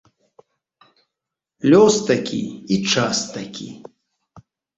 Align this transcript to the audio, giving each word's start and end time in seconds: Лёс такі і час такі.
Лёс 1.73 1.95
такі 2.09 2.41
і 2.77 2.81
час 2.95 3.17
такі. 3.37 3.69